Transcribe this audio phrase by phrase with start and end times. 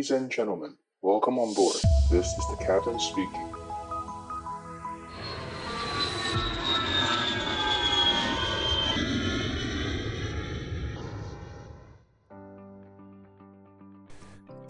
[0.00, 1.76] Ladies and gentlemen, welcome on board.
[2.10, 3.52] This is the captain speaking.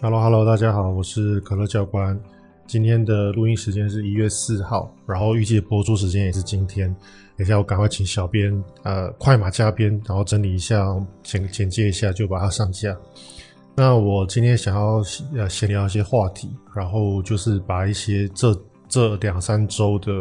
[0.02, 2.20] Hello, hello, 大家好，我是可乐教官。
[2.66, 6.92] 今天的录音时间是一月四号，然后预计播出时间也是今天。
[7.36, 8.52] 等一下我赶快请小编
[8.82, 10.84] 呃快马加鞭，然后整理一下，
[11.22, 12.96] 简简介一下，就把它上架。
[13.76, 15.02] 那我今天想要
[15.34, 18.54] 呃闲聊一些话题，然后就是把一些这
[18.88, 20.12] 这两三周的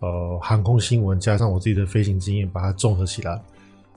[0.00, 3.40] 呃航空新闻加上我自己的飞行经验，把它综合起来。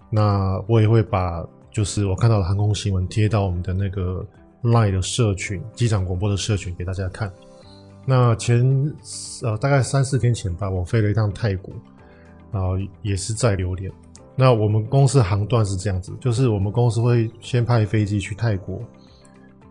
[0.09, 4.23] 那我也会把就是我看到的航空新闻贴到我们的那个
[4.61, 7.31] Line 的社群，机长广播的社群给大家看。
[8.05, 8.93] 那前
[9.41, 11.73] 呃大概三四天前吧，我飞了一趟泰国，
[12.51, 13.91] 然后也是在榴莲。
[14.35, 18.81] 那我们公司航段是这样子，就是我们公司会先派飞机去泰国，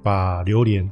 [0.05, 0.89] 把榴莲，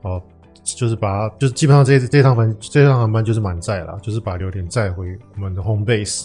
[0.00, 0.22] 哦，
[0.64, 6.24] 就是把就是基本上这这趟航这趟航班就是满载了，就是把榴莲载回我们的 home base，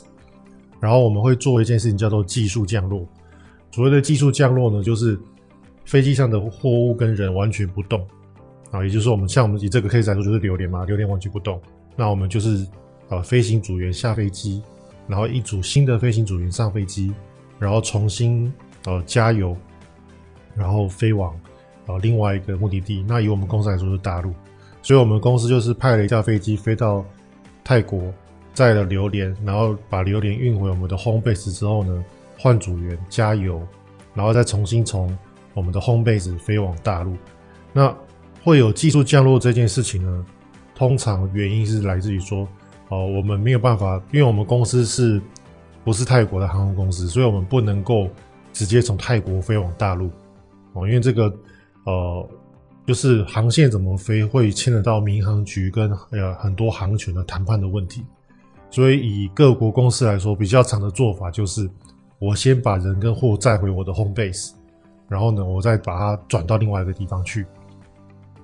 [0.79, 3.05] 然后我们会做一件事情叫做技术降落。
[3.71, 5.19] 所谓的技术降落呢，就是
[5.83, 8.07] 飞机上的货物跟人完全不动，
[8.71, 11.61] 啊，也就是说我们像我们以这个 case 来说就是榴莲嘛，榴莲完全不动，
[11.97, 12.65] 那我们就是
[13.09, 14.63] 呃飞行组员下飞机。
[15.11, 17.13] 然后一组新的飞行组员上飞机，
[17.59, 18.49] 然后重新
[18.85, 19.53] 呃加油，
[20.55, 21.37] 然后飞往
[21.85, 23.03] 呃另外一个目的地。
[23.05, 24.33] 那以我们公司来说是大陆，
[24.81, 27.03] 所以我们公司就是派了一架飞机飞到
[27.61, 28.01] 泰国，
[28.53, 32.05] 载了榴莲，然后把榴莲运回我们的 home base 之后呢，
[32.39, 33.61] 换组员加油，
[34.13, 35.13] 然后再重新从
[35.53, 37.17] 我们的 home base 飞往大陆。
[37.73, 37.93] 那
[38.45, 40.25] 会有技术降落这件事情呢，
[40.73, 42.47] 通常原因是来自于说。
[42.91, 45.21] 哦，我们没有办法，因为我们公司是
[45.85, 48.09] 不是泰国的航空公司，所以我们不能够
[48.51, 50.11] 直接从泰国飞往大陆。
[50.73, 51.33] 哦，因为这个
[51.85, 52.29] 呃，
[52.85, 58.03] 就是航线怎么飞会牵扯到民航局跟呃很多航权的谈判的问题。
[58.69, 61.69] 所以以各国公司来说，比较常的做法就是，
[62.19, 64.51] 我先把人跟货载回我的 home base，
[65.07, 67.45] 然后呢，我再把它转到另外一个地方去。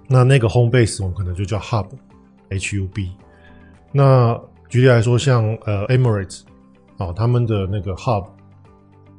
[0.08, 3.12] 那那个 home base 我们可能就叫 hub，H U B。
[3.98, 6.42] 那举例来说，像呃 Emirates
[7.00, 8.28] 啊，他们的那个 hub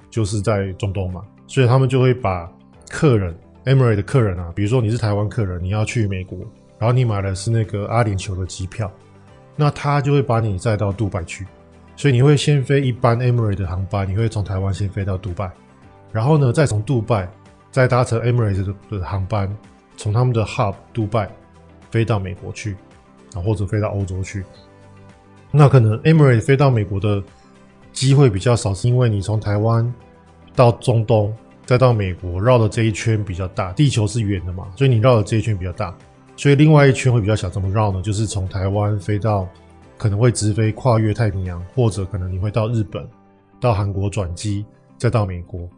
[0.08, 2.48] 就是在中东嘛，所以他们就会把
[2.88, 6.38] 客人 Emirates 的客人啊，比如说你是台湾客人，你要去美国，
[6.78, 8.88] 然后你买的是那个阿联酋的机票，
[9.56, 11.44] 那他就会把你载到杜拜去，
[11.96, 15.50] 所以你会先飞一班 Emirates 的航班，你会从台湾先飞到杜拜，
[16.12, 17.28] 然后呢，再从杜拜
[17.72, 19.52] 再搭乘 Emirates 的航班，
[19.96, 21.28] 从他们的 hub 杜拜
[21.90, 22.76] 飞到美国去。
[23.34, 24.42] 啊，或者飞到欧洲去，
[25.50, 27.22] 那可能 Emery 飞到美国的
[27.92, 29.92] 机会比较少，是因为你从台湾
[30.54, 33.72] 到中东，再到美国绕的这一圈比较大。
[33.72, 35.96] 地球是圆的嘛，所以你绕的这一圈比较大，
[36.36, 37.48] 所以另外一圈会比较小。
[37.48, 38.02] 怎么绕呢？
[38.02, 39.48] 就是从台湾飞到，
[39.96, 43.06] 可能会直飞跨越太平洋，或者可能你会到日本、
[43.58, 44.64] 到韩国转机，
[44.96, 45.68] 再到美国。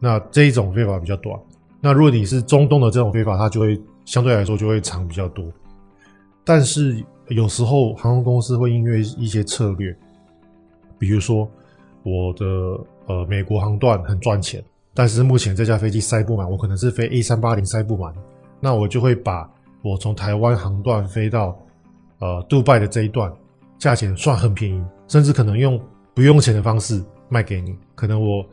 [0.00, 1.38] 那这一种飞法比较短。
[1.80, 5.44] 那如果你是中东的这种飞法，它就会相对来说就会长比较多。
[6.44, 9.94] 但是有时候航空公司会因为一些策略，
[10.98, 11.48] 比如说
[12.02, 12.46] 我的
[13.06, 18.14] 呃美国航段很赚钱，但是目前这架飞机塞不满，我可能是飞 A 三八零塞不满，
[18.60, 19.48] 那我就会把
[19.82, 21.54] 我从台湾航段飞到
[22.18, 23.30] 呃杜拜的这一段，
[23.78, 25.78] 价钱算很便宜，甚至可能用
[26.14, 27.76] 不用钱的方式卖给你。
[27.94, 28.44] 可能我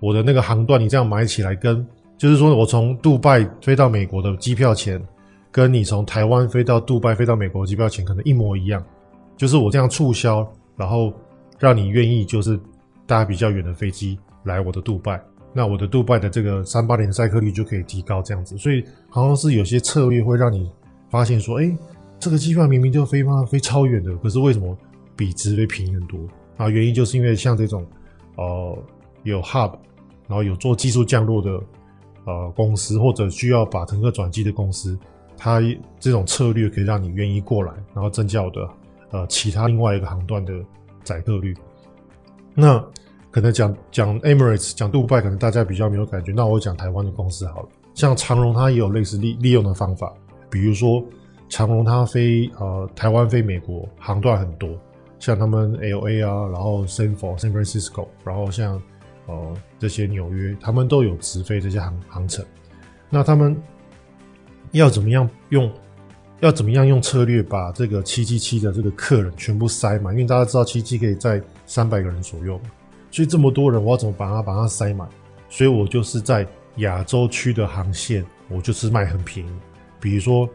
[0.00, 1.86] 我的那个航段你这样买起来跟，
[2.18, 5.00] 就是说我从杜拜飞到美国的机票钱。
[5.54, 8.84] 跟你从台湾飞到杜拜飞到美国机票钱可能一模一样，
[9.36, 10.44] 就是我这样促销，
[10.76, 11.12] 然后
[11.60, 12.58] 让你愿意就是
[13.06, 15.22] 搭比较远的飞机来我的杜拜，
[15.52, 20.68] 那我的杜拜的这个三八零的载客率就可以提高这样子，所以好像是有些策略会让你
[21.08, 21.72] 发现说，哎，
[22.18, 23.44] 这个机票明明就飞嘛？
[23.44, 24.76] 飞超远的，可是为什么
[25.14, 26.18] 比直飞便宜很多？
[26.56, 27.86] 啊，原因就是因为像这种，
[28.34, 28.76] 呃，
[29.22, 29.70] 有 hub，
[30.26, 31.50] 然后有做技术降落的
[32.24, 34.98] 呃公司，或者需要把乘客转机的公司。
[35.36, 35.60] 它
[35.98, 38.68] 这种策略可以让你愿意过来，然后增加我的
[39.10, 40.52] 呃其他另外一个航段的
[41.02, 41.54] 载客率。
[42.54, 42.82] 那
[43.30, 46.32] 可能讲讲 Emirates 讲杜拜，可能大家比较没有感觉。
[46.32, 50.12] 那我讲台湾的公司好了，像长荣它也有类似利利用的方法，
[50.48, 51.04] 比如说
[51.48, 54.70] 长荣它飞呃台湾飞美国航段很多，
[55.18, 58.80] 像他们 LA 啊，然后 Sanfo San Francisco，然后像
[59.26, 62.44] 呃这些纽约，他们都有直飞这些航航程。
[63.10, 63.60] 那他们。
[64.78, 65.70] 要怎么样用？
[66.40, 70.12] 要怎么样用策略把这个七七七的这个客人全部塞满？
[70.12, 72.60] 因为大家知道七七可以在三百个人左右，
[73.10, 75.08] 所以这么多人，我要怎么把它把它塞满？
[75.48, 76.46] 所以我就是在
[76.78, 79.50] 亚洲区的航线，我就是卖很便宜，
[80.00, 80.46] 比如说，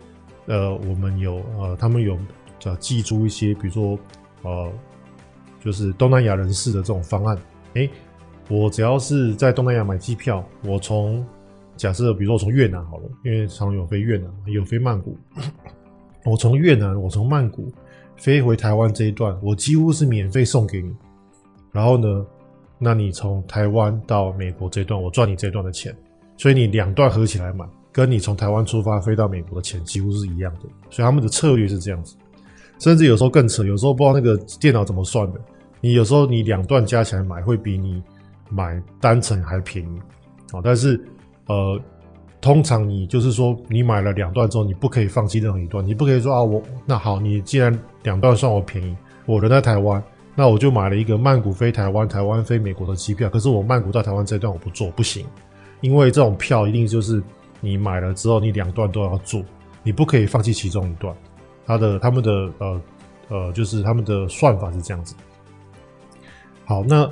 [0.46, 2.20] 呃，我们有呃，他们有
[2.66, 3.98] 呃，寄出一些，比如说
[4.44, 4.72] 呃，
[5.64, 7.38] 就是东南亚人士的这种方案。
[7.76, 7.90] 诶，
[8.50, 11.26] 我只要是在东南亚买机票，我从
[11.80, 15.18] 假设比如说我从越南好了，因为常有飞越南，有飞曼谷，
[16.26, 17.72] 我从越南，我从曼谷
[18.18, 20.94] 飞回台湾这一段，我几乎是免费送给你。
[21.72, 22.26] 然后呢，
[22.78, 25.96] 那你从台湾到美国这一段，我赚你这一段的钱，
[26.36, 30.62] 所以你两段合起来买，跟你从台湾出发飞到美国的钱几乎是一样的。
[30.90, 32.18] 所以他们的策略是这样子，
[32.80, 35.40] 甚至有时候更扯，有时候不知道那个电脑怎么算的，
[35.80, 38.04] 你有时候你两段加起来买会比你
[38.50, 40.02] 买单程还便宜。
[40.52, 41.02] 好，但是
[41.50, 41.78] 呃，
[42.40, 50.02] 通常你就是说你买了两段之后，你不可以放弃任何一段，你不可以说啊我那好，你既然两段算我便宜，我人在台湾。
[50.36, 55.26] 那我就买了一个曼谷飞台湾、台湾飞美国的机票，可是我曼谷到台湾这一段我不做，不行，
[55.82, 57.22] 因为这种票一定就是
[57.60, 59.44] 你买了之后，你两段都要做，
[59.84, 61.14] 你不可以放弃其中一段。
[61.66, 62.82] 他的他们的呃
[63.28, 65.14] 呃，就是他们的算法是这样子。
[66.64, 67.12] 好，那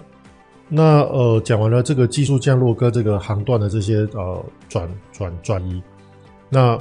[0.70, 5.82] 那呃，讲完了这个技术降落跟这个航段的这些呃转转转移，
[6.50, 6.80] 那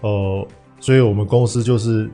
[0.00, 0.46] 呃，
[0.80, 2.10] 所以我们公司就是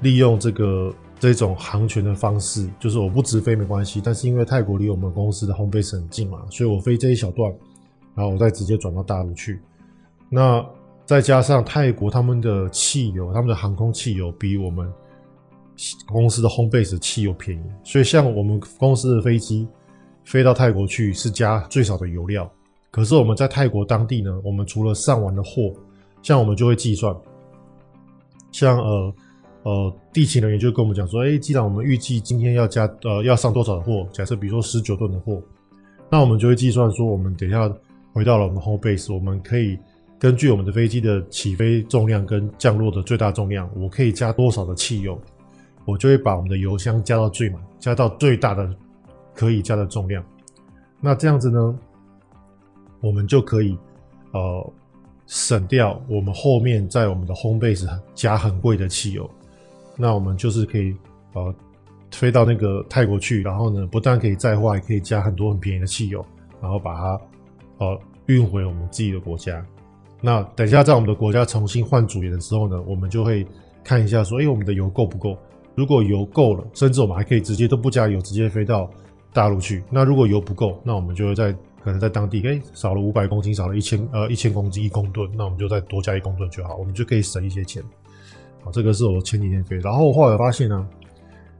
[0.00, 0.92] 利用这个。
[1.20, 7.52] 这种航权的方式，就是我不直飞没关系，但是因为泰国离我们公司的 home base 很近嘛，所以我飞这一小段，
[8.14, 9.60] 然后我再直接转到大陆去。
[10.28, 10.64] 那
[11.04, 14.88] 再加上泰国他们的汽油，他们的航空汽油比我们
[16.06, 19.66] 公司的 home base 汽油便宜，所以像我们公司的飞机
[20.30, 22.50] 飞到泰国去是加最少的油料。
[22.90, 25.72] 可是我们在泰国当地呢，我们除了上完的货，
[26.22, 27.14] 像我们就会计算，
[28.52, 29.14] 像呃。
[29.64, 35.42] 呃，地勤人员就跟我们讲说，哎，既然我们预计今天要加呃要上多少的货，假设比如说十九吨的货，
[36.08, 37.70] 那我们就会计算说，我们等一下
[38.14, 39.76] 回到了我们 home base，我们可以
[40.18, 45.20] 根据我们的飞机的起飞重量跟降落的最大重量，我可以加多少的汽油，
[45.84, 48.72] 我就会把我们的油箱加到最满，加到最大的
[49.38, 50.24] 可以加的重量。
[51.00, 51.78] 那这样子呢，
[53.00, 53.78] 我们就可以
[54.32, 54.72] 呃
[55.28, 57.86] 省掉我们后面在我们的 home base
[58.16, 59.30] 加很贵的汽油。
[59.96, 60.92] 那我们就是可以
[61.34, 61.54] 呃
[62.10, 66.24] 飞到那个泰国去，然后呢，不但可以载货，还可以加很多很便宜的汽油，
[66.60, 67.20] 然后把它
[67.78, 69.64] 呃运回我们自己的国家。
[70.20, 73.46] 那等一下在我们的国家重新换主员的时候呢，我们就会
[73.84, 75.38] 看一下说，哎，我们的油够不够？
[75.76, 78.90] 如果油够了，甚至我们还可以直接都不加油，直接飞到
[79.32, 79.82] 大陆去。
[79.90, 81.52] 那如果油不够，那我们就会在
[81.82, 87.82] 可能在当地，哎，少了五百公斤，少了一千呃一千公斤一公吨，那我们就再多加一公吨就好，我们就可以省一些钱。
[88.62, 90.88] 好，这个是我前几天飞，然后我后来发现呢，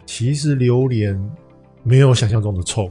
[0.05, 1.19] 其实榴莲
[1.82, 2.91] 没有想象中的臭。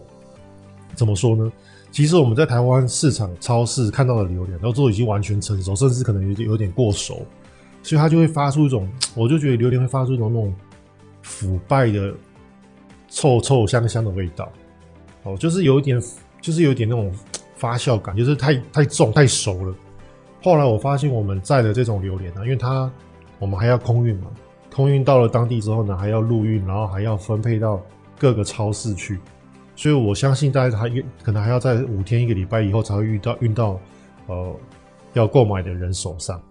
[0.95, 1.51] 怎么说呢？
[1.91, 7.25] 其实我们在台湾市场超市看到的榴莲，然后都已经完全成熟，甚至可能有点有点过熟，
[7.83, 10.53] 所以它就会发出一种， 我就觉得榴莲会发出一种那种
[11.21, 12.13] 腐败的
[13.09, 14.51] 臭臭香香的味道。
[15.27, 16.01] 哦，就是有一点，
[16.39, 17.11] 就是有一点那种
[17.57, 19.75] 发酵感，就是太太重太熟了。
[20.41, 22.89] 后来我发现我们在的这种榴莲呢，因为它
[23.37, 24.27] 我们还要空运嘛，
[24.73, 27.81] 空运到了当地之后呢，还要陆运，然后还要分配到
[28.17, 29.19] 各个超市去，
[29.75, 30.89] 所以我相信大家还
[31.21, 33.79] 可能还要在五天一个礼拜以后才会遇到运到
[34.27, 34.55] 呃
[35.13, 36.41] 要购买的人手上，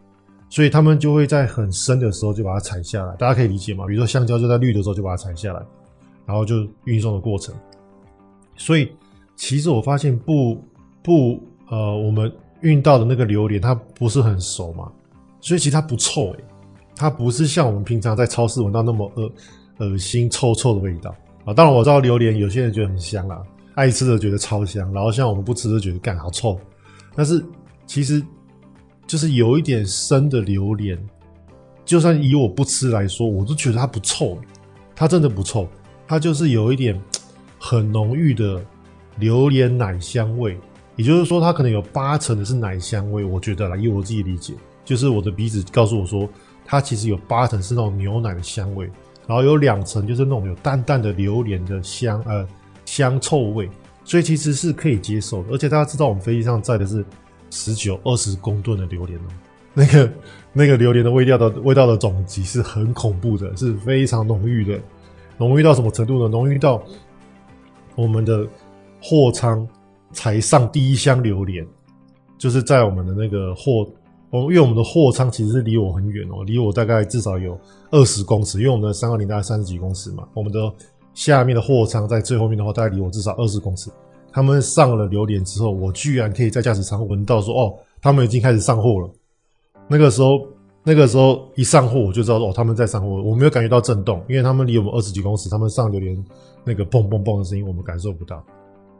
[0.50, 3.86] 所以他们就会在很生的时候就把它采下来，大家可以理解嘛？
[3.86, 5.62] 比如说香蕉就在绿的时候就把它采下来，
[6.26, 7.54] 然后就运送的过程。
[8.56, 8.90] 所以
[9.34, 10.62] 其实我发现不
[11.02, 14.90] 不呃，我们运到的那个榴莲它不是很熟嘛，
[15.40, 16.44] 所以其实它不臭诶、
[16.94, 19.32] 它不是像我们平常在超市闻到那么恶
[19.78, 21.52] 恶心臭臭的味道啊！
[21.52, 23.42] 当然我知道榴莲有些人觉得很香啦，
[23.74, 26.58] 爱吃的觉得超香，然后像我们不吃的觉得干好臭。
[27.14, 27.44] 但是
[27.86, 28.22] 其实
[29.06, 30.98] 就是有一点生的榴莲，
[31.84, 34.38] 就算以我不吃来说，我都觉得它不臭，
[34.94, 35.68] 它真的不臭，
[36.08, 36.98] 它就是有一点
[37.68, 38.64] 很浓郁的
[39.18, 40.56] 榴莲奶香味，
[40.94, 44.54] 也就是说它可能有八成的是奶香味，我觉得啦，以我自己理解，
[44.84, 46.28] 就是我的鼻子告诉我说。
[46.68, 48.90] 它其实有八成是那种牛奶的香味，
[49.24, 52.44] 然后有两层就是那种有淡淡的榴莲的香，呃，
[52.84, 53.70] 香臭味，
[54.02, 55.52] 所以其实是可以接受的。
[55.52, 57.04] 而且大家知道，我们飞机上载的是
[57.50, 59.28] 十九、二十公吨的榴莲哦，
[59.74, 60.12] 那个
[60.52, 64.76] 那个榴莲的味道的味道的总级是很恐怖的，是非常浓郁的，
[65.38, 66.28] 浓郁到什么程度呢？
[66.28, 66.82] 浓郁到
[67.96, 68.46] 我们的
[69.02, 69.66] 货仓
[70.12, 71.66] 才上第一箱榴莲，
[72.38, 73.84] 就是在我们的那个货。
[74.30, 77.58] 我，因为我们的货仓其实是离我很远哦，离我大概至少有
[77.92, 80.58] 二十公尺，因为我们的三二零大概三十几公尺嘛，我们的
[81.14, 83.88] 下面的货仓在最后面的话，大概离我至少二十公尺。
[84.32, 89.08] 他们上了榴莲之后，我居然可以在驾驶舱闻到说，哦，他们已经开始上货了。
[89.88, 90.44] 那个时候
[90.88, 96.24] 那个时候一上货，我就知道哦，他们在上货，我没有感觉到震动，因为他们离我们二十几公尺，他们上榴莲
[96.62, 98.40] 那个嘣嘣嘣的声音，我们感受不到。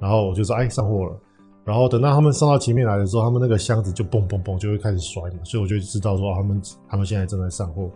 [0.00, 1.16] 然后我就说，哎，上货了。
[1.64, 7.88] 然后等到他们上到前面来的时候，他们那个箱子就嘣嘣嘣就会开始摔嘛，所以我就知道说他们他们现在正在上货，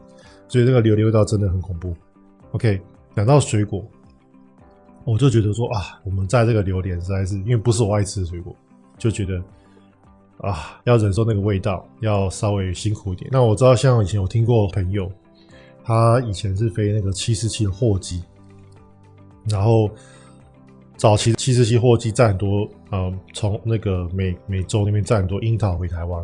[0.46, 1.92] 所以这个榴莲味道真的很恐怖。
[2.52, 2.80] OK，
[3.16, 3.84] 讲到水果，
[5.04, 8.54] 我就觉得说啊，我们在这个榴莲实在是因为不是我爱吃的水果，
[8.98, 9.42] 就觉得
[10.42, 13.30] 啊要忍受那个味道，要稍微辛苦一点。
[13.32, 15.10] 那我知道像以前我听过朋友，
[15.84, 18.22] 他以前是飞那个七四七的货机，
[19.48, 19.90] 然后。
[20.96, 26.22] 早期七四七货机载很多，嗯，从那个美美洲那边载很多樱桃回台湾，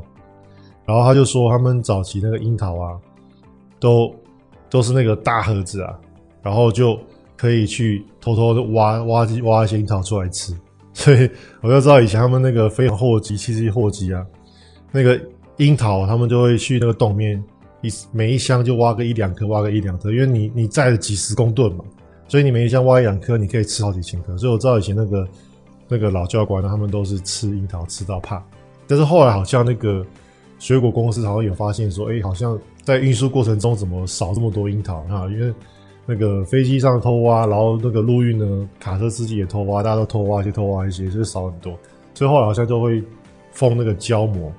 [0.85, 3.00] 然后他就说他们早期那个樱桃啊，
[3.80, 4.14] 都
[4.68, 5.99] 都是那个大盒子啊，
[6.42, 7.00] 然后就
[7.38, 10.54] 可以去偷偷的挖挖挖一些樱桃出来吃，
[10.98, 14.24] 所以我就知道以前他们那个飞货机其实货机啊，
[14.90, 15.20] 那个
[15.58, 17.42] 樱桃他们就会去那个洞面
[17.82, 21.84] 一每一箱就挖个一两颗，挖个一两颗，因为你你载了几十公吨嘛。
[22.28, 24.36] 所以你每一箱挖一两颗，你可以吃好几千颗。
[24.38, 25.28] 所以我知道以前那个
[25.86, 28.42] 那个老教官，他们都是吃樱桃吃到怕。
[28.86, 30.04] 但是后来好像那个
[30.58, 35.28] 水果公司好像有发现说，哎、好像在运输过程中怎么少这么多樱桃啊？
[35.30, 35.52] 因为
[36.06, 41.78] 那个飞机上偷挖，然后那个陆运呢，卡车司机也偷挖，大家都偷挖一些，偷挖一些，就是少很多。
[42.14, 43.02] 所以后好像就会
[43.52, 44.52] 封那个胶膜，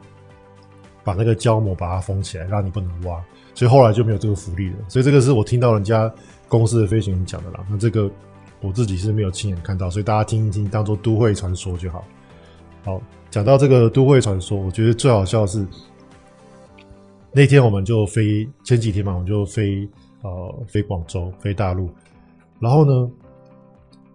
[1.03, 3.23] 把那个胶膜把它封起来，让你不能挖。
[3.55, 4.75] 所以后来就没有这个福利了。
[4.87, 6.13] 所以这个是我听到人家。
[6.49, 8.09] 公司的飞行员讲的啦，那这个
[8.61, 12.05] 我自己是没有亲眼看到，所以大家听一听，当做都会传说就好。
[12.85, 15.67] 好，讲到这个都会传说，我觉得最好笑的是
[17.33, 19.85] 那天我们就飞前几天嘛，我们就飞
[20.27, 21.89] 呃飞广州飞大陆，
[22.59, 23.09] 然后呢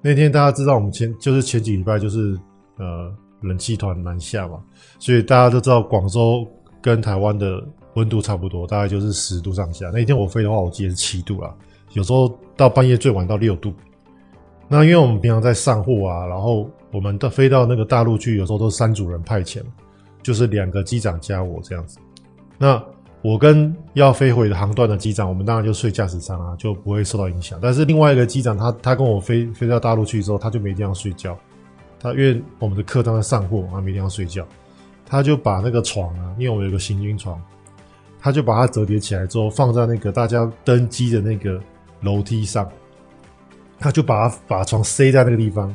[0.00, 2.38] 那天大家知道我们前就是前几礼拜就是
[2.76, 4.62] 呃冷气团南下嘛，
[4.98, 6.46] 所以大家都知道广州
[6.80, 7.62] 跟台湾的
[7.94, 9.90] 温度差不多，大概就是十度上下。
[9.92, 11.54] 那一天我飞的话，我记得是七度啦。
[11.92, 13.72] 有时候到半夜最晚到六度，
[14.66, 19.62] 那因为我们平常在上货啊，然后我们到飞到那个大陆去，有时候都是三组人派遣，
[20.22, 21.98] 就是两个机长加我这样子。
[22.58, 22.82] 那
[23.22, 27.58] 我跟要飞回的航段的机长，我们当然就睡驾驶舱啊，就不会受到影响。
[27.62, 31.38] 但是另外一个机长，他他跟我飞飞到大陆去之后，他就没地方睡觉。
[32.00, 34.44] 他因为我们的客舱在上货，他没地方睡觉，
[35.06, 37.40] 他就把那个床啊，因为我们有个行军床，
[38.20, 41.60] 他就把它折叠起来之后，放在那个大家登机的那个。
[42.04, 42.68] 楼梯上，
[43.78, 45.72] 他就把他把床塞在那个地方。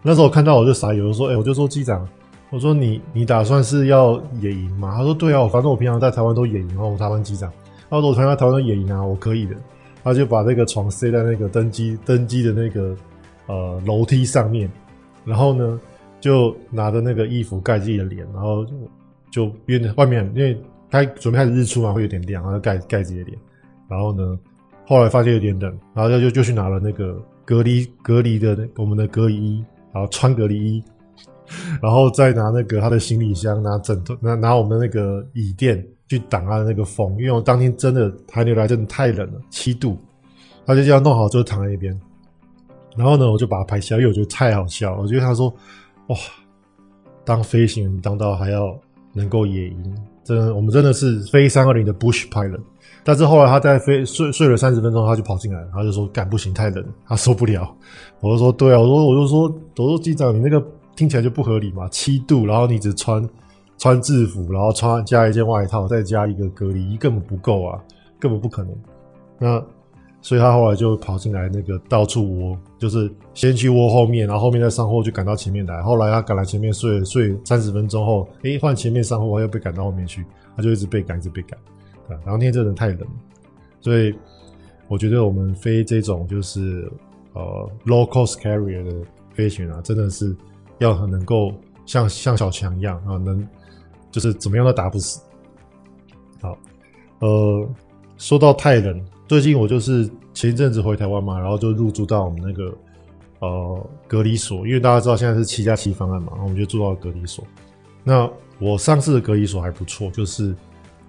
[0.00, 2.08] 那时候我看到我就傻眼，我说：“哎、我就说机长，
[2.56, 7.52] 我说你你打算是要野营吗？”他说：“对啊，反正我平常在台湾都野营，然后我台湾机长，
[7.90, 9.54] 他说我平常在台湾都野营啊，我可以的。”
[10.02, 12.96] 他就把那个床塞在那个登机登机的那个
[13.46, 14.70] 呃楼梯上面，
[15.26, 15.78] 然后呢
[16.18, 18.64] 就拿着那个衣服盖自己的脸，然后
[19.30, 20.58] 就因为外面因为
[20.90, 23.38] 他准备开始日出嘛，会有点亮，然后盖盖自己的脸，
[23.86, 24.38] 然后呢。
[24.88, 30.80] 后来发现有点冷，然后他就就去拿了那个隔离隔离的我们的隔离衣，然后穿隔离衣，
[31.82, 39.96] 然后再拿那个他的行李箱，拿枕头，拿拿我们的那个椅垫去挡他的那个风，因为我当天真的寒流来真的太冷了，七度，
[40.64, 41.98] 他就这样弄好之后躺在一边，
[42.96, 45.52] 然后呢我就把他拍下，因为我觉得太好笑，我觉得他说
[46.08, 46.16] 哇，
[47.24, 48.78] 当飞行员当到还要
[49.12, 52.60] 能够野营，真的我们真的是飞三二零的 Bush Pilot。
[53.02, 57.72] 但是后来他在飞睡睡了三十分钟，他就跑进来，他就说：“干不行，太冷，他受不了。”
[58.18, 59.42] 我就说：“对啊，我说我就说，
[59.76, 60.60] 我说机长，你那个
[60.96, 63.28] 听起来就不合理嘛，七度，然后你只穿
[63.78, 67.78] 穿制服，然后穿加一件外套，再加一个隔离衣，根本不够啊，
[68.18, 68.74] 根本不可能。
[69.38, 69.62] 那
[70.22, 75.82] 所以他后来就跑进来，那个到处窝，就是先去窝后面，然后后面再上货，就赶到前面来。
[75.82, 80.24] 后来他赶来前面睡睡三十分钟后，诶，换前面上货，又被赶到后面去，
[80.56, 81.56] 他就一直被赶，一直被赶。
[82.08, 83.00] 然后那天真的太冷，
[83.80, 84.14] 所以
[84.88, 86.90] 我觉得我们飞这种就是
[87.34, 88.92] 呃 low cost carrier 的
[89.34, 90.34] 飞行啊，真的是
[90.78, 91.52] 要很能够
[91.84, 93.46] 像像小强一样啊，能
[94.10, 95.20] 就是怎么样都打不死。
[96.40, 96.56] 好，
[97.20, 97.68] 呃，
[98.18, 102.74] 说到泰人，最近我就是前一阵子回台湾嘛，然后就入住到我们那个
[103.40, 107.44] 呃隔离所，因为大家知道现在是七加七方案嘛，然后我们就住到隔离所。
[108.04, 110.54] 那我上次的隔离所还不错，就是。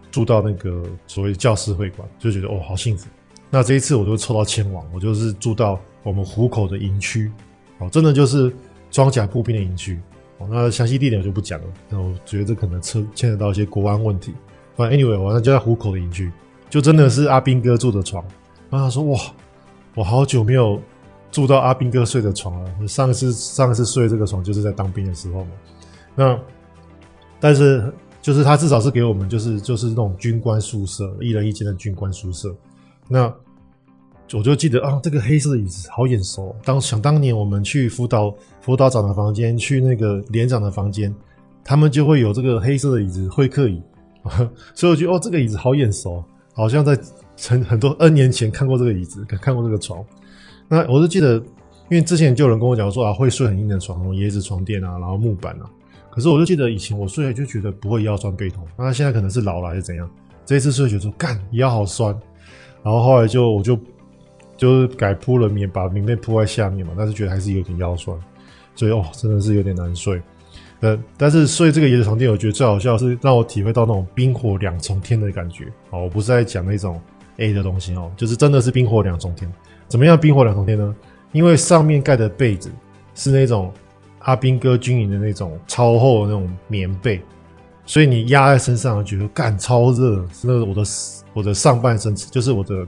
[0.09, 3.07] 住到那个所谓教师会馆，就觉得哦，好幸福。
[3.51, 7.29] 那这一次我就抽到签王，我就是住到我们湖口的营区，
[7.77, 8.51] 哦，真的就是
[8.97, 10.01] 装甲步兵的营区。
[10.39, 11.67] 哦，那详细地点我就不讲了。
[11.87, 14.33] 那我觉得这可能牵牵扯到一些国安问题。
[14.75, 16.31] 反正 anyway，我那就在湖口的营区，
[16.67, 18.25] 就真的是阿兵哥住的床。
[18.71, 19.19] 然后他说哇，
[19.93, 20.81] 我好久没有
[21.31, 22.87] 住到阿兵哥睡的床了。
[22.87, 25.51] 上次上次睡这个床就是在当兵的时候嘛。
[26.15, 26.39] 那
[27.39, 27.93] 但是。
[28.19, 32.53] 就是他至少是给我们就是就是那种军官宿舍，一人一间的军官宿舍。
[33.07, 33.33] 那
[34.33, 36.53] 我就记得啊，这个黑色的椅子好眼熟。
[36.65, 41.15] 当想当年我们去辅导辅导长的房间，去那个连长的房间，
[41.63, 43.81] 他们就会有这个黑色的椅子会客椅，
[44.75, 46.21] 所以我觉得哦，这个椅子好眼熟，
[46.53, 46.99] 好像在
[47.39, 50.03] 很很多 N 年前看过这个椅子，看过这个床。
[50.67, 51.35] 那我就记得，
[51.89, 55.69] 因为之前就有人跟我讲说啊，会睡很硬的床，椰子床垫啊，然后木板啊。
[56.09, 60.09] 可是我就记得以前我睡就觉得不会腰酸背痛，那现在可能是老了还是怎样？
[60.45, 62.13] 这一次睡觉得说干腰好酸，
[62.83, 63.79] 然后后来就我就。
[64.57, 68.19] 就是改铺了棉，把棉被铺在下面嘛，但是觉得还是有点腰酸，
[68.75, 70.19] 所以哦，真的是有点难睡。
[70.79, 75.65] 呃，但是睡这个椰子床垫，我觉得最好笑是让我体会到那种冰火两重天的感觉。
[75.91, 76.99] 哦，我不是在讲那种
[77.37, 79.51] A 的东西哦，就是真的是冰火两重天。
[79.87, 80.95] 怎么样冰火两重天呢？
[81.31, 82.71] 因为上面盖的被子
[83.13, 83.71] 是那种
[84.19, 87.21] 阿兵哥军营的那种超厚的那种棉被，
[87.85, 90.81] 所以你压在身上觉得干超热，是那个我的
[91.33, 92.85] 我的上半身就是我的。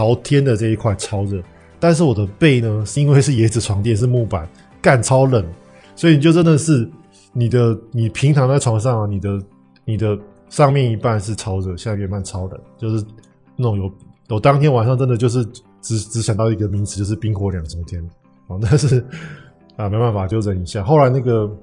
[0.00, 1.42] 朝天的这一块超热，
[1.78, 4.48] 但是我的背呢，是因为是椰子床垫，是木板，
[4.80, 5.44] 干超冷，
[5.94, 6.88] 所以你就真的是
[7.34, 9.38] 你的你平躺在床上啊，你的
[9.84, 13.04] 你的上面一半是超热，下面一半超冷，就是
[13.56, 13.92] 那种有
[14.30, 15.44] 我当天晚上真的就是
[15.82, 18.02] 只只想到一个名词，就是冰火两重天
[18.48, 19.04] 啊，但是
[19.76, 20.82] 啊没办法就忍一下。
[20.82, 21.56] 后来那个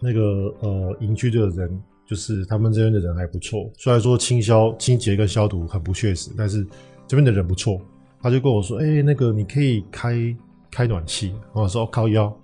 [0.00, 6.66] 那个呃营区的人，就是他们这边的人还不错，虽然说清消清洁跟消毒很不确实，但是。
[7.06, 7.80] 这边的人不错，
[8.22, 10.36] 他就跟我说：“哎、那个你可以开
[10.70, 12.34] 开暖气。”我说：“靠腰，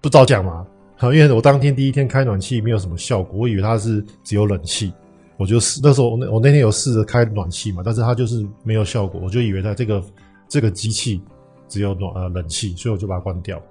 [0.00, 0.66] 不早讲嘛。”，
[1.02, 4.92] 因为我当天第一天开暖气没有什么效果，我以为它是只有冷气。
[5.36, 10.02] 我就试那时候我那我那天有试着开暖气嘛，但是它就是没有效果，我就以为它这个
[10.48, 11.22] 这个机器
[11.68, 13.62] 只有暖呃冷气，所以我就把它关掉。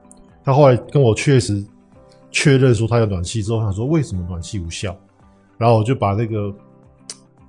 [0.46, 1.62] 他后来跟我确实
[2.32, 4.98] 确认说他有暖气之后，他说：“为什么暖气无效？”
[5.60, 6.54] 然后我就把那个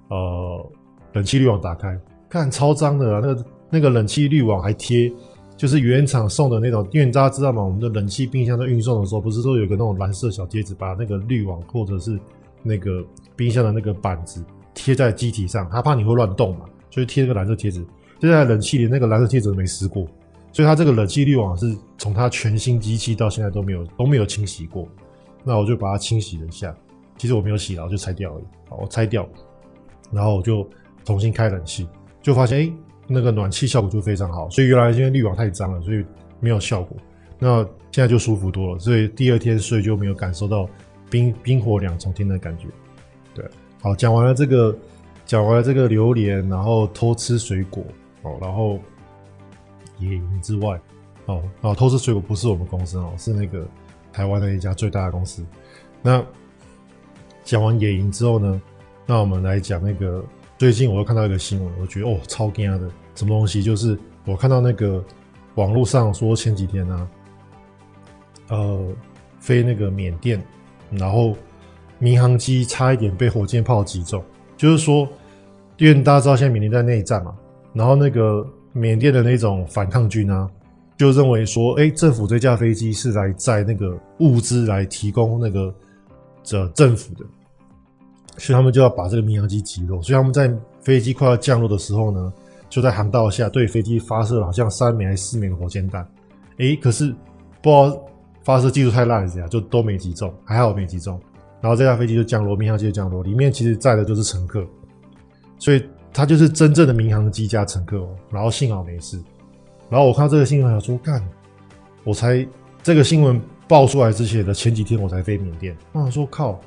[0.08, 0.66] 呃
[1.12, 1.96] 冷气滤网打开。
[2.28, 3.20] 看超脏的啊！
[3.22, 5.12] 那个那个冷气滤网还贴，
[5.56, 6.86] 就是原厂送的那种。
[6.92, 12.18] 因为大家知道嘛，我们的冷气冰箱在运送的时候，不是都有个那种蓝色小贴纸，把那个滤网或者是
[12.62, 17.84] 那个冰箱的那个板子贴在机体上，他怕你会乱动嘛，所以贴那个蓝色贴纸。
[18.20, 20.04] 现在冷气里那个蓝色贴纸都没撕过，
[20.52, 24.86] 所以它这个冷气滤网是从它全新机器到现在都没有都没有清洗过。
[25.44, 26.76] 那我就把它清洗了一下，
[27.16, 28.44] 其实我没有洗然后就拆掉而已。
[28.68, 29.26] 好，我拆掉，
[30.10, 30.68] 然后我就
[31.04, 31.88] 重新开冷气。
[32.28, 32.72] 就发现，哎、
[33.06, 34.50] 那个暖气效果就非常好。
[34.50, 36.04] 所以原来因为滤网太脏了，所以
[36.40, 36.94] 没有效果。
[37.38, 38.78] 那现在就舒服多了。
[38.78, 40.68] 所以第二天睡就没有感受到
[41.08, 42.66] 冰冰火两重天的感觉。
[43.32, 43.42] 对，
[43.80, 44.76] 好，讲完了这个，
[45.24, 47.82] 讲完了这个榴莲，然后偷吃水果，
[48.20, 48.78] 哦，然后
[49.98, 50.78] 野营之外，
[51.24, 53.66] 哦，哦，偷吃水果不是我们公司哦，是那个
[54.12, 55.42] 台湾的一家最大的公司。
[56.02, 56.22] 那
[57.42, 58.60] 讲完野营之后呢，
[59.06, 60.22] 那我们来讲那个。
[60.58, 63.62] 最近我又看到一个新闻，我觉得哦超惊讶的，什么东西？
[63.62, 65.02] 就是我看到那个
[65.54, 67.08] 网络上说前几天呢、
[68.48, 68.88] 啊，呃，
[69.38, 70.44] 飞那个缅甸，
[70.90, 71.36] 然后
[72.00, 74.20] 民航机差一点被火箭炮击中。
[74.56, 75.08] 就是说，
[75.76, 77.32] 因为大家知道现在缅甸在内战嘛，
[77.72, 80.50] 然后那个缅甸的那种反抗军啊，
[80.96, 85.72] 就认为说，哎，政府这架飞机是来载那个物资来提供那个
[86.42, 87.24] 这政府的。
[88.38, 92.32] 所以他们就要把这个民航机击落，所以他们在飞机快要降落的时候呢，
[92.70, 96.08] 就在航道下对飞机发射了好像三枚还是四枚火箭弹。
[96.58, 97.14] 诶，可是
[97.60, 98.00] 不知道
[98.44, 101.20] 发射技术太烂还是怎样，就都没击中，还好没击中。
[101.60, 104.64] 然后这架飞机就降落，民航机就降落，里面其实载的就是乘客，
[105.58, 108.08] 所以它就是真正的民航机加乘客哦。
[108.30, 109.20] 然后幸好没事。
[109.90, 111.22] 然后我看到这个新闻，想说干，
[112.04, 112.46] 我才
[112.82, 116.58] 这个新闻爆出来之前的前几天我才飞缅甸，我说靠。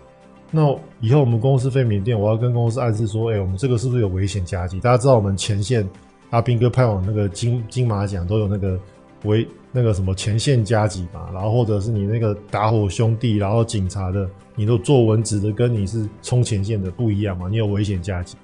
[0.54, 4.82] 那以后我们公司飞缅甸，我要跟公司暗示说，哎、我们这个是不是有危险加急？
[4.82, 5.88] 大家知道我们前线
[6.30, 8.78] 阿斌哥派往那个金金马奖都有那个
[9.24, 17.48] 危那个什么前线加急嘛，然后或者是你那个打火兄弟，然后警察的，你都做文职的，跟你是冲前线的不一样嘛？
[17.50, 18.36] 你有危险加急。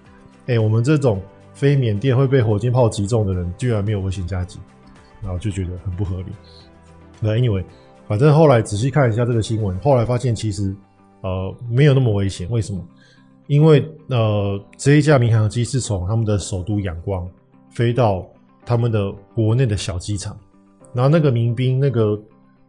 [0.45, 1.21] 哎、我们这种
[1.53, 4.59] 飞缅甸会被火箭炮击中的人，居然没有危险加急，
[5.21, 6.31] 然后就觉得很不合理。
[7.19, 7.65] 那 anyway，
[8.07, 10.73] 反正后来仔细看一下这个新闻，后来发现其实。
[11.21, 12.49] 呃，没有那么危险。
[12.49, 12.83] 为什么？
[13.47, 17.25] 因为呃，这一架民航机是从他们的首都仰光
[17.69, 18.27] 飞到
[18.65, 20.37] 他们的国内的小机场，
[20.93, 22.19] 然后那个民兵那个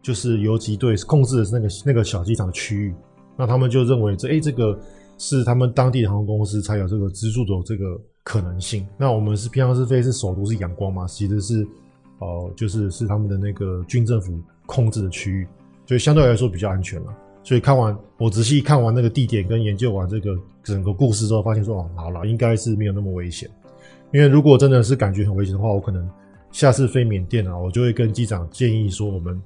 [0.01, 2.95] 就是游击队控制的是那个那个小机场的区域，
[3.35, 4.79] 那他们就认为这诶这个
[5.17, 8.87] 是他们当地的航空公司才有这个资助的这个可能性。
[8.97, 11.67] 那我们是平常是飞是首都是仰光嘛，其实是、
[12.19, 15.45] 呃，就是是他们的那个军政府控制的区域，
[15.85, 17.13] 所以相对来说比较安全嘛。
[17.49, 23.49] 所以看完我仔细看完那个地点跟研究完这个整个故事之后，发现说哦，好了，应该是没有那么危险。
[24.13, 26.07] 因为如果真的是感觉很危险的话，我可能
[26.51, 29.41] 下次飞缅甸啊，我就会跟机长建议说，我们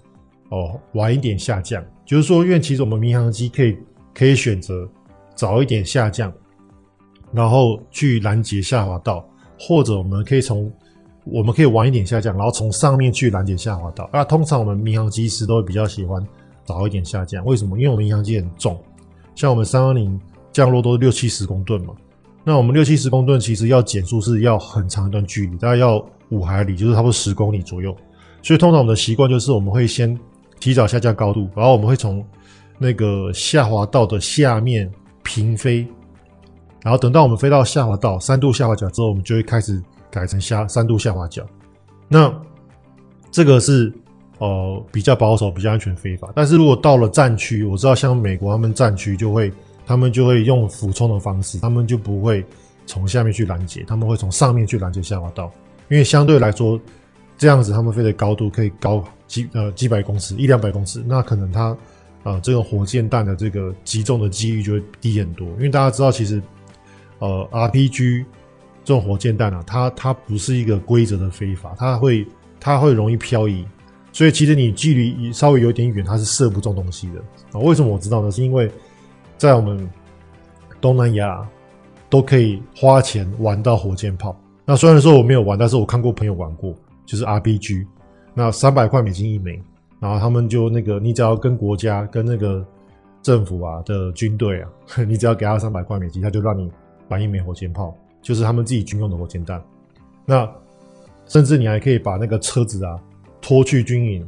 [0.49, 1.81] 哦晚一点下降。
[2.05, 3.77] 就是说，因为其实我们民航机可以
[4.13, 4.85] 可以选择
[5.33, 6.29] 早一点下降，
[7.31, 9.25] 然后去拦截下滑道，
[9.57, 10.69] 或者我们可以从
[11.23, 14.09] 我们可以晚一点下降，然后从上面去拦截下滑道。
[14.11, 16.21] 那通常我们民航机师都会比较喜欢
[16.65, 17.43] 早一点下降。
[17.45, 17.77] 为什么？
[17.77, 18.77] 因为我们影响机很重，
[19.35, 20.19] 像我们三二零
[20.51, 21.93] 降落都是六七十公吨嘛。
[22.43, 27.95] 那我们六七十公吨，其实要减速是要很长一段距离，大概要五海里，就是差不多十公里左右。
[28.41, 30.19] 所以通常我们的习惯就是我们会先
[30.59, 32.25] 提早下降高度，然后我们会从
[32.77, 34.91] 那个下滑道的下面
[35.23, 35.87] 平飞，
[36.81, 41.45] 然后等到我们飞到下滑道三度下滑角之后，我们就会开始改成下三度下滑角。
[42.09, 42.33] 那
[43.31, 43.91] 这个是
[44.37, 46.31] 呃比较保守、比较安全飞法。
[46.35, 49.51] 但是如果到了战区，我知道像美国他们战区就会。
[49.85, 52.41] 他们就会用俯冲的方式，他们就不会
[52.85, 55.51] 从下面去拦截，他们会从上面去拦截下滑道，
[55.89, 56.79] 因为相对来说，
[57.37, 61.75] 这样子他们飞的高度可以高几呃几百公尺，一两百公尺，那可能它
[62.23, 65.45] 呃这个火箭弹的这个击中的几率就会低很多。
[65.57, 66.41] 因为大家知道，其实
[67.19, 68.23] 呃 RPG
[68.85, 72.25] 这种火箭弹啊，它它不是一个规则的飞法，它会
[72.57, 73.65] 它会容易漂移，
[74.13, 77.19] 所以其实你距离稍微有点远，它是射不中东西的
[77.51, 77.59] 啊。
[77.59, 78.31] 为什么我知道呢？
[78.31, 78.71] 是因为
[79.37, 79.89] 在我们
[80.79, 81.45] 东南亚
[82.09, 84.33] 都可以花钱玩到火箭炮。
[84.63, 86.73] 那虽然说我没有玩，但是我看过朋友玩过，
[87.05, 87.85] 就是 RPG。
[88.35, 89.61] 那三百块美金一枚，
[89.99, 92.65] 然后他们就那个，你只要跟国家、跟那个
[93.21, 94.69] 政府啊的军队啊，
[95.07, 96.71] 你只要给他三百块美金，他就让你
[97.07, 99.61] 买一枚火箭炮，就是他们自己军用的火箭弹。
[100.25, 100.49] 那
[101.25, 102.99] 甚至你还可以把那个车子啊
[103.43, 104.25] 拖去军营，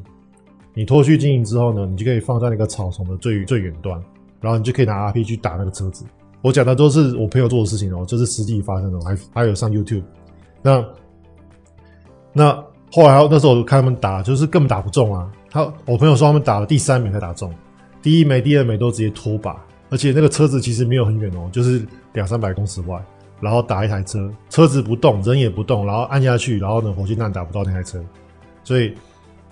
[0.75, 3.99] 你拖去军营之后呢，你就可以放在那个草丛的最最远端。
[4.41, 6.05] 然后你就可以拿 R P 去打那个车子。
[6.43, 10.03] 我讲的都是我朋友做的事情哦，就是实际发生的，还还有上 YouTube。
[10.61, 10.85] 那
[12.31, 12.51] 那
[12.91, 15.31] 后来那时候我看他们打，就是根本打不中啊。
[15.49, 17.51] 他我朋友说他们打了第三枚才打中，
[18.03, 19.55] 第一枚、第二枚都直接脱靶，
[19.89, 23.03] 而且那个车子其实没有很远哦，就是两三百公尺外。
[23.41, 28.03] 然后打一台车，车子不动，人也不动，然后按下去，然后呢，火箭弹打不到那台车。
[28.65, 28.93] 所以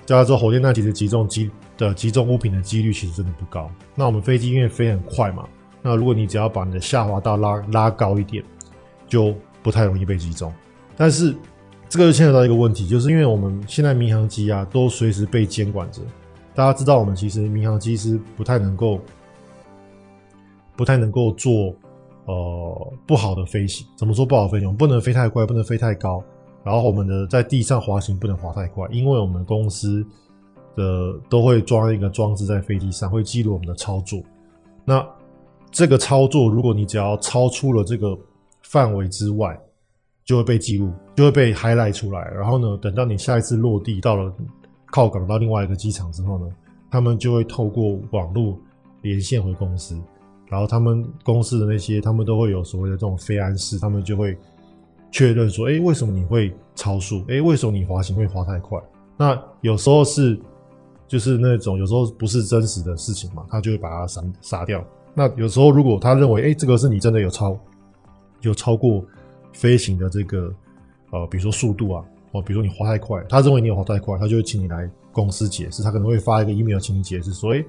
[0.06, 1.50] 叫他说，火箭弹其实击中机。
[1.76, 3.68] 的击中物品的几率其实真的不高。
[3.96, 5.44] 那我们飞机因为飞很快嘛，
[5.82, 8.44] 那如果你只要把你的下滑道拉拉高一点，
[9.08, 10.54] 就不太容易被击中。
[10.96, 11.36] 但是
[11.90, 16.04] 这个就牵扯到一个问题，就是因为我们现在民航机啊都随时被监管着。
[16.54, 19.02] 大家知道，我们其实民航机是不太能够、
[20.76, 21.76] 不太能够做
[22.26, 23.86] 呃不好的飞行。
[23.98, 24.78] 怎么说不好的飞行？
[24.78, 26.24] 不能飞太快，不能飞太高。
[26.64, 30.06] 然后我们的在地上滑行不能滑太快，因为我们公司。
[30.76, 34.20] 的都会装一个装置在飞机上，会记录我们的操作。
[34.84, 35.08] 那
[35.70, 38.18] 这个操作，如果你只要超出了这个
[38.64, 39.56] 范围之外，
[40.26, 42.28] 就会被记录，就会被 highlight 出来。
[42.32, 44.34] 然后呢，等到你下一次落地到了
[44.88, 46.48] 靠港到另外一个机场之后呢，
[46.90, 48.58] 他们就会透过网络
[49.04, 49.96] 连线回公司。
[50.48, 54.36] 然后他们公司的那些，他们都会有所谓的这种飞安室，他们就会
[55.14, 57.24] 确认说：哎，为什么你会超速？
[57.30, 58.78] 哎，为什么你滑行会滑太快？
[59.16, 60.38] 那有时候是。
[61.06, 64.84] 就是那种有时候不是真实的事情嘛，他就会把它杀杀掉。
[65.14, 67.56] 那有时候如果他认为，哎、欸，这个是你真的有超，
[68.42, 69.06] 有超过
[69.52, 70.52] 飞行的这个
[71.12, 75.84] 呃，比如说速度啊，哦，比如说你滑太快，他认为你有滑太快，他就会请你来公司解释。
[75.84, 77.64] 他可能会发一个 email 请你解释，说，哎、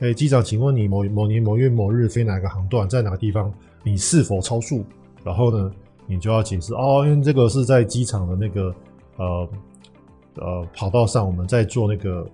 [0.00, 3.52] 欸，机长，请问你某某年某月某日飞哪个航段，在哪个地方，
[3.84, 4.84] 你是否超速？
[5.22, 5.70] 然后呢，
[6.08, 8.74] 你就要解释哦，因为这个是在机场的那个
[9.18, 9.48] 呃
[10.34, 12.26] 呃跑道上，我们在做那个。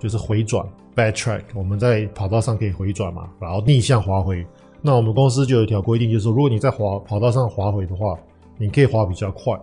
[0.00, 4.44] 就是回转 backtrack，我们在跑道上可以回转嘛，然后逆向滑回。
[4.82, 8.14] 那我们公司就有一条规定，就是说，如果你在滑跑道上滑回的话，
[8.58, 9.58] 你可以滑比较快，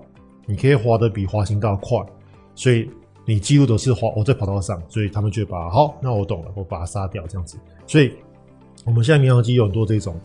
[0.47, 2.00] 你可以滑得比滑行道快，
[2.56, 2.89] 所以
[3.24, 7.60] 你记录的是滑我在跑道上，所以他们就把好，那我懂了，我把它杀掉这样子。
[7.86, 8.12] 所以
[8.84, 10.19] 我们现在民航机有很多这种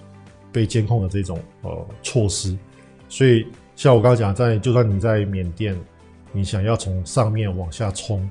[0.50, 2.56] 被监控的这种呃措施，
[3.08, 5.78] 所以像我刚刚讲，在就算你在缅甸，
[6.32, 8.28] 你想要从上面往下冲。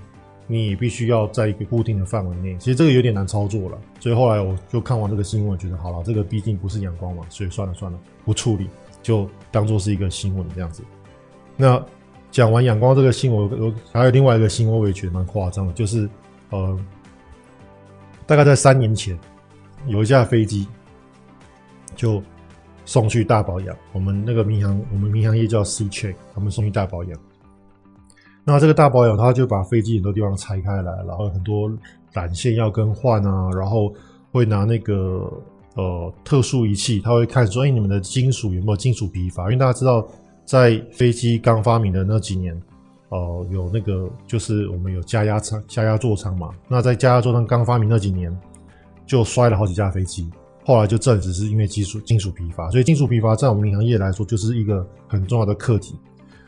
[0.47, 3.81] 你也必须要在一个固定的范围内，其实这个有点难操作了。
[3.99, 8.69] 所以后来我就看完这个新闻，觉得好了，这个毕竟不是阳光嘛，所以算了算了，不处理，
[9.01, 10.83] 就当做是一个新闻这样子。
[11.57, 11.83] 那
[12.29, 16.07] 讲完阳光这个新闻，我还有另外一个新闻，我也觉得蛮夸张的，就是
[16.51, 16.79] 呃，
[18.27, 19.17] 大概在三年前，
[19.87, 20.67] 有一架飞机
[21.95, 22.21] 就
[22.85, 23.75] 送去大保养。
[23.91, 27.19] 我们那个民航，我们民航业叫 C check，他们送去大保养。
[28.43, 31.69] 那这个大保养，他就把飞机很多地方拆开来，然后很多
[32.13, 33.91] 缆线要更换啊，然后
[34.31, 35.31] 会拿那个
[35.73, 39.45] 呃特殊仪器，他会看说，哎，你们的金属有没有金属疲乏？
[39.45, 40.07] 因为大家知道，
[40.45, 42.55] 在飞机刚发明的那几年，
[43.09, 46.51] 呃，有那个就是我们有加压舱、加压座舱嘛。
[46.67, 48.31] 那在加压座舱刚发明那几年，
[49.07, 50.29] 就摔了好几架飞机。
[50.65, 55.95] 后来就证实是因为金属金属疲乏，所以金属疲乏在我们民航业来说就是一个很重要的课题。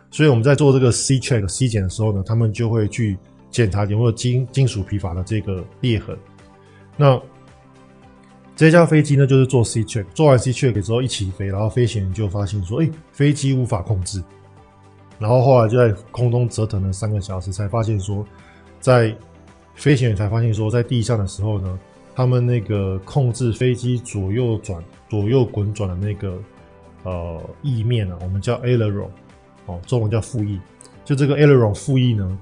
[0.10, 3.16] 所以我们在做这个 C check C 检的时候呢，他们就会去
[3.52, 6.18] 检查有没有金金属疲乏的这个裂痕。
[6.96, 7.22] 那
[8.56, 14.24] 这架飞机呢，就是做 C check，做完 C check 之后一起飞，然后飞行员就发现说，哎，飞机无法控制。
[15.20, 18.26] 然后后来就在空中折腾了三个小时，才发现说，
[18.80, 19.16] 在
[19.76, 21.80] 飞行员才发现说，在地上的时候呢，
[22.18, 26.36] 他们那个控制飞机左右转、左右滚转的那个
[27.04, 29.08] 呃翼面啊，我们叫 aileron，
[29.68, 30.60] 哦，中文叫副翼，
[31.06, 32.36] 就这个 aileron 副翼呢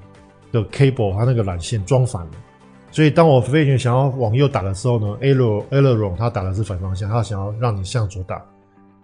[0.53, 2.31] 的 cable，它那个缆线装反了。
[2.89, 8.41] 所以，当我飞行员想要往右打的时候呢，aileron 它打的是反方向，它想要让你向左打。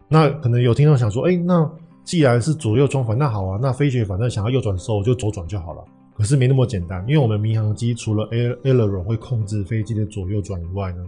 [0.07, 1.69] 那可能有听众想说，哎、那
[2.05, 5.83] 既然是左右装反，那好啊，那飞行员反正想要右转的时候，我就左转就好了。
[6.21, 11.03] 可是没那么简单，因为我们民航机除了 aileron 会控制飞机的左右转以外呢，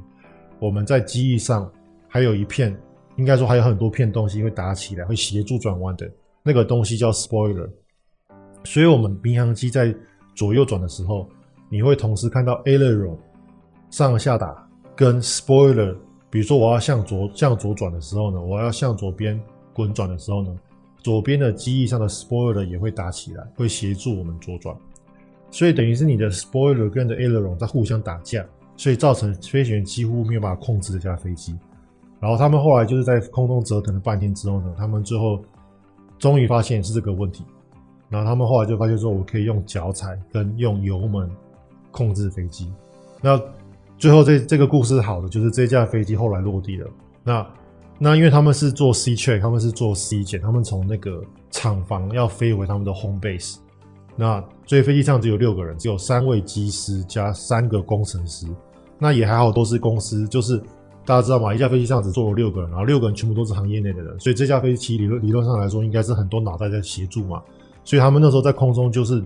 [0.58, 1.71] 我们在机翼上
[2.08, 2.76] 还有一片，
[3.17, 7.69] 应该说还有很多片东西会打起来，会协助转弯的那个东西叫 spoiler。
[8.63, 9.93] 所以，我们民航机在
[10.34, 11.30] 左右转的时候。
[11.69, 13.17] 你会同时看到 aileron
[13.89, 15.95] 上下打跟 spoiler，
[16.30, 19.41] 比如说我要向左向左转的时候呢，我要向左边
[19.73, 20.56] 滚转的时候呢，
[21.02, 24.76] 左边的机翼上的 spoiler 也会打起来，会协助我们左转。
[25.54, 28.44] 所以等于是你的 spoiler 跟着 aileron 在互相打架，
[28.76, 31.56] 所以造成飞行员几乎没有办法控制这架飞机。
[32.20, 35.39] 然后他们后来就是在空中折腾了半天之后呢，他们最后
[36.18, 37.46] 终于发现是这个问题。
[38.10, 41.30] 然后他们后来就发现说，我可以用脚踩跟用油门。
[41.96, 42.74] 控制飞机，
[43.22, 43.39] 那
[44.00, 46.89] 最后这这个故事好的就是这架飞机后来落地了。
[47.24, 47.48] 那
[48.00, 53.58] 那因为他们是做 C check，他们是做 C 检，他们从那个厂房要飞回他们的 home base。
[54.15, 58.47] 那所以飞机上只有六个人，只有三位机师加三个工程师。
[58.99, 60.58] 那也还好，都是公司，就是
[61.06, 61.54] 大家知道吗？
[61.54, 67.41] 一架飞机上只坐了六个人，然后六个人全部都是行业内的人，所以这架飞机理论理论上来说，应该是很多脑袋在协助嘛。
[67.84, 69.23] 所以他们那时候在空中就是。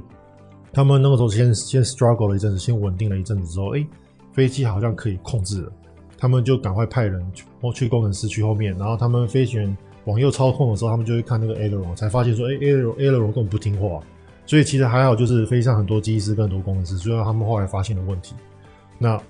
[0.73, 3.87] 他们那个时候先先 struggle 了一阵子，先稳定了一阵子之后，哎，
[4.33, 5.71] 飞机好像可以控制了，
[6.19, 14.01] 他们就赶快派人去去工程师去后面，然后他们飞行员往右操控的时候，他们就会看那个 aileron，才发现说，哎，aileron aileron 根本不听话，
[14.47, 18.33] 所以其实还好，就是飞机上很多机师跟很多工程师，最后他们后来发现了问题。
[18.97, 19.21] 那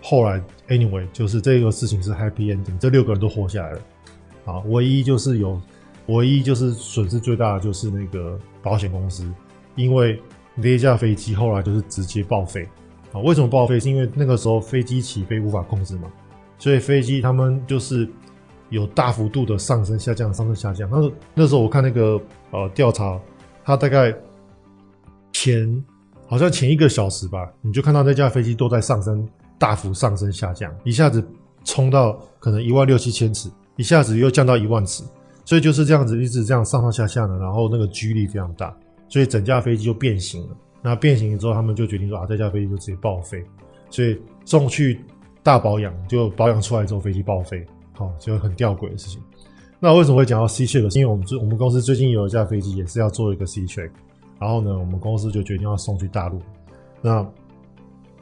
[0.00, 3.80] 后来 anyway 就是这个事情是 happy ending，这六个人都活下来了。
[4.44, 5.60] 啊，唯一就是有，
[6.06, 9.28] 唯一就是损失最大的就是那个保险公司，
[9.74, 10.22] 因为。
[10.60, 12.68] 这一架飞机后来就是直接报废
[13.12, 13.20] 啊！
[13.20, 13.78] 为什么报废？
[13.78, 16.10] 是因为那个时候飞机起飞无法控制嘛，
[16.58, 18.08] 所以飞机他们就是
[18.68, 20.90] 有大幅度的上升下降，上升下降。
[20.90, 23.20] 那那时候我看那个呃调查，
[23.64, 24.12] 它大概
[25.38, 25.84] 前
[26.26, 29.24] 好像前一个小时吧，你就看到那架飞机都在上升，
[29.56, 31.24] 大幅上升下降，一下子
[31.64, 35.04] 冲到可能一万六七千尺，一下子又降到一万尺，
[35.44, 38.76] 所以就是这样子一直这样上上下下的，然后那个 G 力非常大。
[39.08, 40.56] 所以整架飞机就变形了。
[40.82, 43.44] 那变形了之后，他们就决定说啊，这架飞机就直接报废。
[43.90, 45.00] 所以送去
[45.42, 47.64] 大保养，就保养出来之后，飞机报废。
[47.92, 49.22] 好，就很吊诡的事情。
[49.78, 50.92] 那为什么会讲到 C check？
[50.92, 53.90] 是因为我们我们公司最近有一架飞机也是要做一个 C check，
[54.38, 56.40] 然后呢，我们公司就决定要送去大陆。
[57.00, 57.26] 那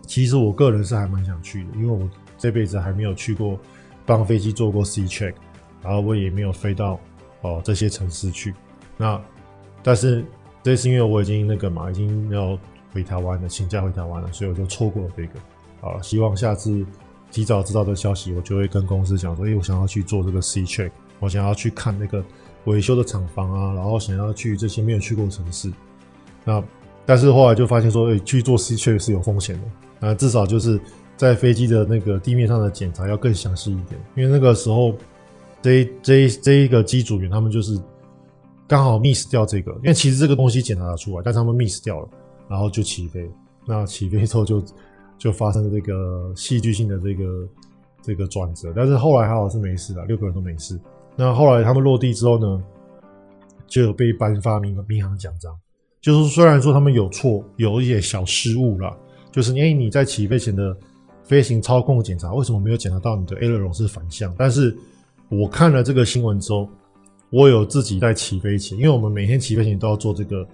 [0.06, 3.58] 其实我个人是还蛮想去的，因为我这辈子还没有去过
[4.04, 5.34] 帮飞机做过 C check，
[5.82, 6.98] 然后我也没有飞到
[7.42, 8.54] 哦、这些城市去。
[8.96, 9.20] 那
[9.82, 10.24] 但是。
[10.62, 12.58] 这是因为我已经那个嘛，已经要
[12.92, 15.38] 回台湾了，请假回台湾了，所以我就错过了这个。
[15.80, 16.84] 啊，希望下次
[17.30, 22.20] 提早知道的消息，我就会跟公司讲说，哎，我想要去做这个 C check，我想要去看那个
[22.64, 25.70] 维修的厂房啊，然后想要去这些没有去过的城市。
[26.46, 26.64] 那
[27.04, 29.62] 但是后来就发现说，哎，去做 C 确实是有风险的。
[30.00, 30.80] 那至少就是
[31.18, 34.94] 在飞机的那个地面上的检查要更详细一点，因为那个时候
[35.60, 37.78] 这这这一个机组员他们就是。
[38.68, 42.08] 刚好 miss 掉这个，因为其实这个东西检查得出来，但他们 miss 掉了，
[42.48, 43.30] 然后就起飞。
[43.64, 44.60] 那起飞之后就
[45.16, 47.48] 就发生这个戏剧性的这个
[48.02, 50.76] 这个转折，但是后来还好是没事的，六个人都没事。
[51.14, 52.60] 那后来他们落地之后呢，
[53.68, 55.56] 就有被颁发民民航奖章，
[56.00, 58.96] 就是虽然说他们有错，有一些小失误啦，
[59.30, 60.76] 就是因为你在起飞前的
[61.24, 64.34] 飞行操控检查，为什么没有检查到你的 aileron 是反向？
[64.38, 64.76] 但是
[65.28, 66.68] 我看了这个新闻之后。
[67.30, 70.46] 我有自己在起飞前，因为我们每天起飞前都要做这个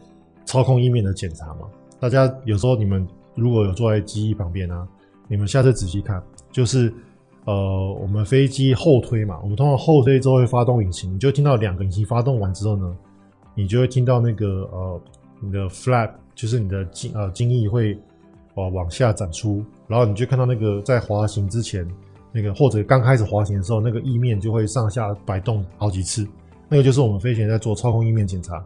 [0.46, 1.68] 操控意面的检查嘛。
[2.00, 4.88] 大家有时候你们如果有坐在机翼旁边啊，
[5.28, 6.92] 你们下次仔细看，就是
[7.44, 12.96] 呃，我们飞机后推嘛，我们通常后推之后会发动引擎，你就听到两个引擎发动完之后呢，
[13.54, 15.00] 你就会听到那个呃，
[15.42, 17.98] 你的 flap 就是你的襟呃襟翼会
[18.54, 21.86] 呃往下展出，然后你就看到那个在滑行之前
[22.32, 26.26] 那个或者刚开始滑行的时候，那个翼面就会上下摆动好几次，
[26.68, 28.64] 那个就是我们飞行员在做操控翼面检查。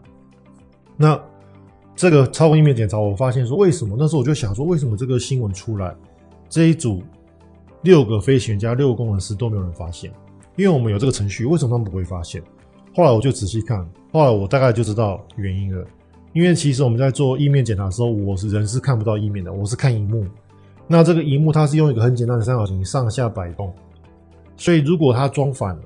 [0.96, 1.20] 那
[1.94, 3.96] 这个操控翼面检查，我发现说为什么？
[3.98, 5.94] 那时候我就想说，为什么这个新闻出来
[6.48, 7.02] 这一组？
[7.82, 10.10] 六个飞行员加六个工程师都没有人发现，
[10.56, 12.42] 因为我们有这个程序，为什么他们不会发现？
[12.96, 15.86] 后来我就仔细看，后来我大概就知道原因了。
[16.36, 20.22] 因为其实我们在做翼面检查的时候，我是人是看不到翼面的，我是看荧幕。
[20.86, 23.72] 那这个荧幕它是用一个很简单的三角形上下摆动，
[24.54, 25.82] 所以如果它装反了，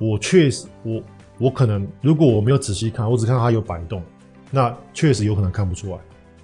[0.00, 1.00] 我确实我
[1.38, 4.02] 我可能如果我没有仔细看，我只看到它有摆动，
[4.50, 5.98] 那确实有可能看不出来。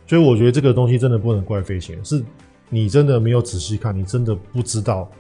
[0.07, 2.25] 所以我觉得这个东西真的不能怪飞行员，是。
[2.69, 5.11] 你真的没有仔细看，你真的不知道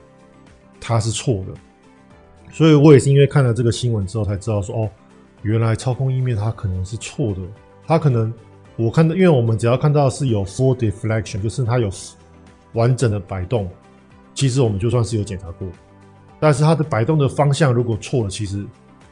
[0.81, 1.55] 它是错的。
[2.53, 4.91] 所以我也是因为看了这个新闻之后才知道说，哦，
[5.43, 7.41] 原来操控翼面它可能是错的。
[7.87, 8.33] 它可能
[8.77, 11.89] 我看到，因为我们只要看到是有 full deflection，就是它有
[12.73, 13.69] 完整的摆动，
[14.35, 15.69] 其实我们就算是有检查过。
[16.41, 18.67] 但是它的摆动的方向如果错了，其实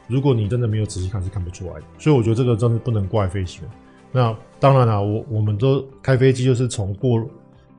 [0.09, 1.83] 如果你真的没有仔细看，是看不出来的。
[1.99, 3.71] 所以我觉得这个真的不能怪飞行员。
[4.13, 7.25] 那当然了，我我们都开飞机就是从过。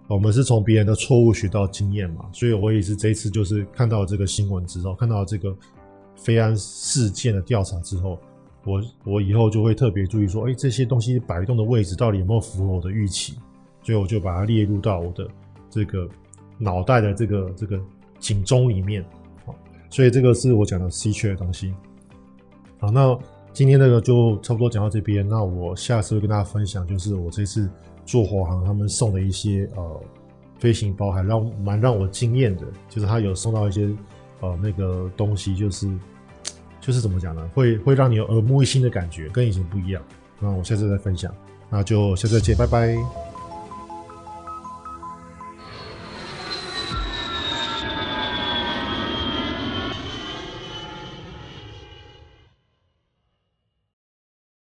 [0.07, 5.51] 我们是从别人的错误学到经验嘛，所以我也是这一次就是看到这个新闻之后，看到这个
[6.15, 8.19] 飞安事件的调查之后，
[8.65, 13.35] 我我以后就会特别注意说，哎，这些东西摆动的位置到底有没有符合我的预期，
[13.81, 15.25] 所以我就把它列入到我的
[15.69, 16.09] 这个
[16.57, 17.79] 脑袋的这个这个
[18.19, 19.05] 警钟里面。
[19.45, 19.55] 好，
[19.89, 21.73] 所以这个是我讲的稀缺的东西。
[22.79, 23.17] 好，那
[23.53, 27.69] 今天这个就差不多讲到这边，那我下次会跟大家分享，就是我这次。
[28.07, 30.01] 做华航他们送的一些呃
[30.59, 33.89] 飞行包，还让蛮让我惊艳的，就是他有送到一些
[34.41, 35.91] 呃那个东西，就是
[36.85, 37.49] 就是怎么讲呢？
[37.55, 40.03] 会会让你有耳目一新的感觉，跟以前不一样。
[40.39, 41.33] 那我下次再分享，
[41.67, 43.34] 那就下次再见，拜拜。